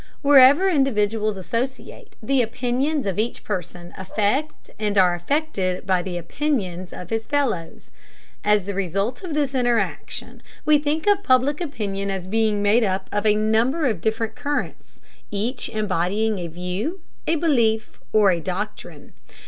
Wherever 0.23 0.67
individuals 0.67 1.37
associate, 1.37 2.15
the 2.23 2.41
opinions 2.41 3.05
of 3.05 3.19
each 3.19 3.43
person 3.43 3.93
affect 3.95 4.71
and 4.79 4.97
are 4.97 5.13
affected 5.13 5.85
by 5.85 6.01
the 6.01 6.17
opinions 6.17 6.91
of 6.91 7.11
his 7.11 7.27
fellows. 7.27 7.91
As 8.43 8.63
the 8.65 8.73
result 8.73 9.21
of 9.23 9.35
this 9.35 9.53
interaction 9.53 10.41
we 10.65 10.79
think 10.79 11.05
of 11.05 11.21
public 11.21 11.61
opinion 11.61 12.09
as 12.09 12.25
being 12.25 12.63
made 12.63 12.83
up 12.83 13.09
of 13.11 13.27
a 13.27 13.35
number 13.35 13.85
of 13.85 14.01
different 14.01 14.35
currents, 14.35 14.99
each 15.29 15.69
embodying 15.69 16.39
a 16.39 16.47
view, 16.47 17.01
a 17.27 17.35
belief, 17.35 17.99
or 18.11 18.31
a 18.31 18.39
doctrine. 18.41 19.13